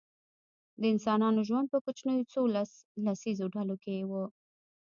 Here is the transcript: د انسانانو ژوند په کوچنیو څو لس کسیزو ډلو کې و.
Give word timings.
د 0.81 0.83
انسانانو 0.93 1.39
ژوند 1.47 1.67
په 1.73 1.77
کوچنیو 1.85 2.29
څو 2.33 2.41
لس 2.55 2.71
کسیزو 3.05 3.45
ډلو 3.55 3.75
کې 3.83 3.95
و. 4.09 4.11